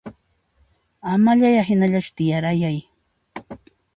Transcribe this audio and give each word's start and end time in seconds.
Amaya 1.11 1.61
hinallachu 1.67 2.11
tiyarayay 2.15 2.77